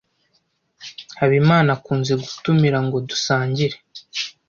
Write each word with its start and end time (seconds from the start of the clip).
Habimana 1.19 1.69
akunze 1.77 2.13
gutumira 2.21 2.77
ngo 2.85 2.97
dusangire. 3.09 3.75